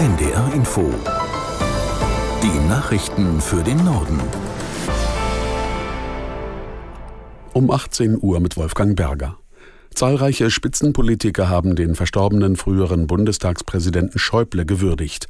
[0.00, 0.90] NDR Info.
[2.42, 4.18] Die Nachrichten für den Norden.
[7.52, 9.36] Um 18 Uhr mit Wolfgang Berger.
[9.92, 15.28] Zahlreiche Spitzenpolitiker haben den verstorbenen früheren Bundestagspräsidenten Schäuble gewürdigt.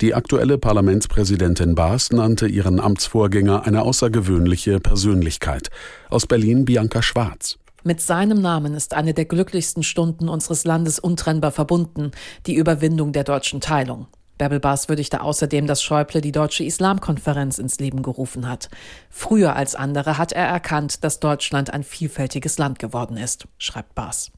[0.00, 5.70] Die aktuelle Parlamentspräsidentin Baas nannte ihren Amtsvorgänger eine außergewöhnliche Persönlichkeit.
[6.10, 7.58] Aus Berlin Bianca Schwarz.
[7.84, 12.12] Mit seinem Namen ist eine der glücklichsten Stunden unseres Landes untrennbar verbunden,
[12.46, 14.06] die Überwindung der deutschen Teilung.
[14.38, 18.70] Bärbel Baas würdigte außerdem, dass Schäuble die Deutsche Islamkonferenz ins Leben gerufen hat.
[19.10, 24.30] Früher als andere hat er erkannt, dass Deutschland ein vielfältiges Land geworden ist, schreibt Baas.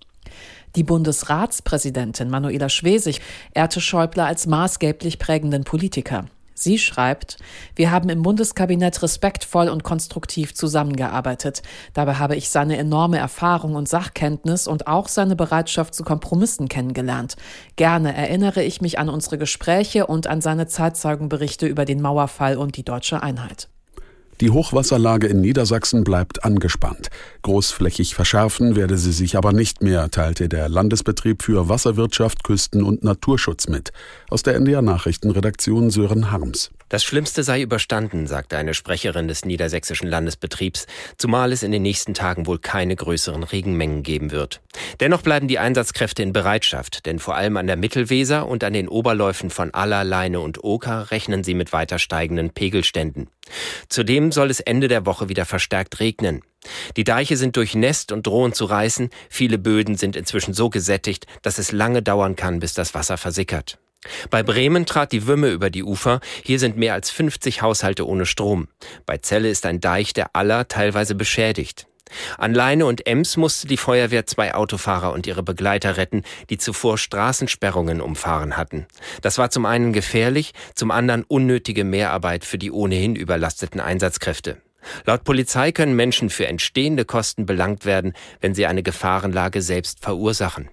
[0.74, 3.20] Die Bundesratspräsidentin Manuela Schwesig
[3.52, 6.26] ehrte Schäuble als maßgeblich prägenden Politiker.
[6.54, 7.36] Sie schreibt,
[7.74, 11.62] wir haben im Bundeskabinett respektvoll und konstruktiv zusammengearbeitet.
[11.92, 17.36] Dabei habe ich seine enorme Erfahrung und Sachkenntnis und auch seine Bereitschaft zu Kompromissen kennengelernt.
[17.76, 22.76] Gerne erinnere ich mich an unsere Gespräche und an seine Zeitzeugenberichte über den Mauerfall und
[22.76, 23.68] die deutsche Einheit.
[24.40, 27.08] Die Hochwasserlage in Niedersachsen bleibt angespannt.
[27.42, 33.04] Großflächig verschärfen werde sie sich aber nicht mehr, teilte der Landesbetrieb für Wasserwirtschaft, Küsten- und
[33.04, 33.92] Naturschutz mit.
[34.30, 36.70] Aus der NDR Nachrichtenredaktion Sören Harms.
[36.88, 42.14] Das Schlimmste sei überstanden, sagte eine Sprecherin des niedersächsischen Landesbetriebs, zumal es in den nächsten
[42.14, 44.60] Tagen wohl keine größeren Regenmengen geben wird.
[45.00, 48.88] Dennoch bleiben die Einsatzkräfte in Bereitschaft, denn vor allem an der Mittelweser und an den
[48.88, 53.28] Oberläufen von Aller, Leine und Oker rechnen sie mit weiter steigenden Pegelständen.
[53.88, 56.42] Zudem soll es Ende der Woche wieder verstärkt regnen.
[56.96, 61.58] Die Deiche sind durchnässt und drohen zu reißen, viele Böden sind inzwischen so gesättigt, dass
[61.58, 63.78] es lange dauern kann, bis das Wasser versickert.
[64.30, 66.20] Bei Bremen trat die Wümme über die Ufer.
[66.42, 68.68] Hier sind mehr als 50 Haushalte ohne Strom.
[69.06, 71.86] Bei Celle ist ein Deich der Aller teilweise beschädigt.
[72.38, 76.98] An Leine und Ems musste die Feuerwehr zwei Autofahrer und ihre Begleiter retten, die zuvor
[76.98, 78.86] Straßensperrungen umfahren hatten.
[79.22, 84.58] Das war zum einen gefährlich, zum anderen unnötige Mehrarbeit für die ohnehin überlasteten Einsatzkräfte.
[85.06, 90.68] Laut Polizei können Menschen für entstehende Kosten belangt werden, wenn sie eine Gefahrenlage selbst verursachen.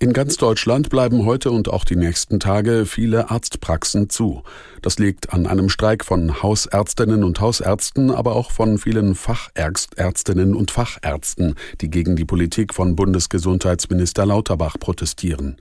[0.00, 4.44] In ganz Deutschland bleiben heute und auch die nächsten Tage viele Arztpraxen zu.
[4.80, 10.70] Das liegt an einem Streik von Hausärztinnen und Hausärzten, aber auch von vielen Fachärztinnen und
[10.70, 15.56] Fachärzten, die gegen die Politik von Bundesgesundheitsminister Lauterbach protestieren.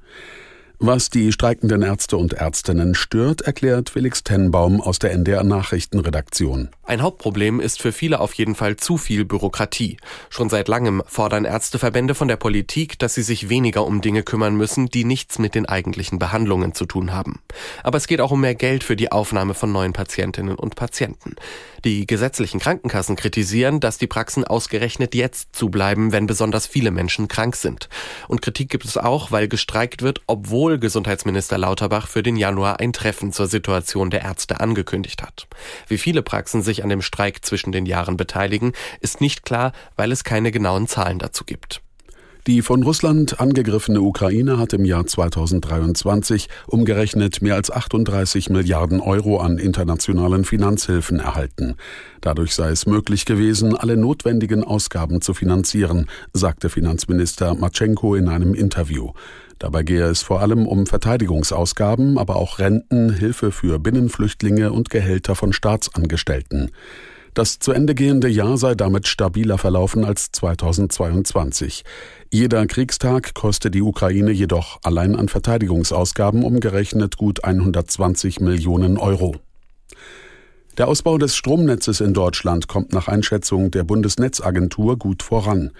[0.79, 6.69] Was die streikenden Ärzte und Ärztinnen stört, erklärt Felix Tenbaum aus der NDR Nachrichtenredaktion.
[6.83, 9.97] Ein Hauptproblem ist für viele auf jeden Fall zu viel Bürokratie.
[10.29, 14.55] Schon seit langem fordern Ärzteverbände von der Politik, dass sie sich weniger um Dinge kümmern
[14.55, 17.39] müssen, die nichts mit den eigentlichen Behandlungen zu tun haben.
[17.81, 21.35] Aber es geht auch um mehr Geld für die Aufnahme von neuen Patientinnen und Patienten.
[21.85, 27.55] Die gesetzlichen Krankenkassen kritisieren, dass die Praxen ausgerechnet jetzt zubleiben, wenn besonders viele Menschen krank
[27.55, 27.89] sind.
[28.27, 32.91] Und Kritik gibt es auch, weil gestreikt wird, obwohl Gesundheitsminister Lauterbach für den Januar ein
[32.91, 35.47] Treffen zur Situation der Ärzte angekündigt hat.
[35.88, 40.11] Wie viele Praxen sich an dem Streik zwischen den Jahren beteiligen, ist nicht klar, weil
[40.11, 41.81] es keine genauen Zahlen dazu gibt.
[42.47, 49.41] Die von Russland angegriffene Ukraine hat im Jahr 2023 umgerechnet mehr als 38 Milliarden Euro
[49.41, 51.75] an internationalen Finanzhilfen erhalten.
[52.21, 58.53] Dadurch sei es möglich gewesen, alle notwendigen Ausgaben zu finanzieren, sagte Finanzminister Matschenko in einem
[58.53, 59.11] Interview.
[59.59, 65.35] Dabei gehe es vor allem um Verteidigungsausgaben, aber auch Renten, Hilfe für Binnenflüchtlinge und Gehälter
[65.35, 66.71] von Staatsangestellten.
[67.37, 71.83] Das zu Ende gehende Jahr sei damit stabiler verlaufen als 2022.
[72.33, 79.35] Jeder Kriegstag koste die Ukraine jedoch allein an Verteidigungsausgaben umgerechnet gut 120 Millionen Euro.
[80.79, 85.73] Der Ausbau des Stromnetzes in Deutschland kommt nach Einschätzung der Bundesnetzagentur gut voran.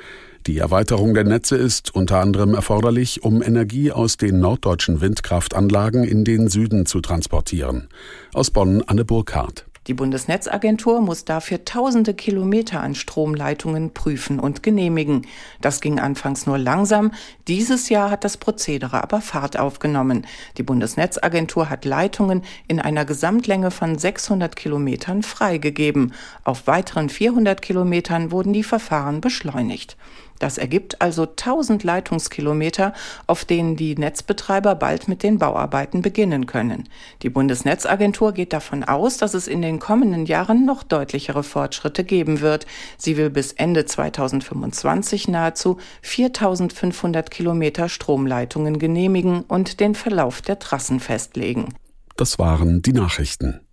[0.46, 6.24] Die Erweiterung der Netze ist unter anderem erforderlich, um Energie aus den norddeutschen Windkraftanlagen in
[6.24, 7.90] den Süden zu transportieren.
[8.36, 9.67] Aus Bonn Anne Burkhardt.
[9.88, 15.26] Die Bundesnetzagentur muss dafür tausende Kilometer an Stromleitungen prüfen und genehmigen.
[15.62, 17.14] Das ging anfangs nur langsam.
[17.48, 20.28] Dieses Jahr hat das Prozedere aber Fahrt aufgenommen.
[20.58, 26.14] Die Bundesnetzagentur hat Leitungen in einer Gesamtlänge von 600 Kilometern freigegeben.
[26.44, 29.96] Auf weiteren 400 Kilometern wurden die Verfahren beschleunigt.
[30.40, 32.94] Das ergibt also 1000 Leitungskilometer,
[33.26, 36.90] auf denen die Netzbetreiber bald mit den Bauarbeiten beginnen können.
[37.22, 42.42] Die Bundesnetzagentur geht davon aus, dass es in den kommenden Jahren noch deutlichere Fortschritte geben
[42.42, 42.66] wird.
[42.98, 51.00] Sie will bis Ende 2025 nahezu 4500 Kilometer Stromleitungen genehmigen und den Verlauf der Trassen
[51.00, 51.74] festlegen.
[52.16, 53.67] Das waren die Nachrichten.